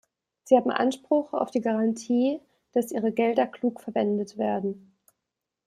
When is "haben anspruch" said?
0.57-1.31